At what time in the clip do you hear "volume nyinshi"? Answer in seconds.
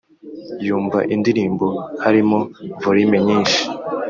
2.83-3.61